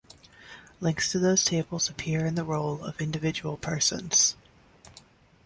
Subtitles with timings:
[0.79, 4.35] Links to those tables appear in the roll of individual persons.